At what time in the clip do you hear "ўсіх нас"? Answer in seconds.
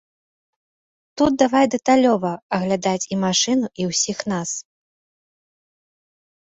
3.93-4.59